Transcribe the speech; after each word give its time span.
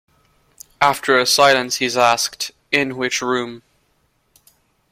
After 0.81 1.15
a 1.19 1.27
silence 1.27 1.75
he 1.75 1.85
is 1.85 1.95
asked, 1.95 2.49
"In 2.71 2.97
which 2.97 3.21
room?" 3.21 3.61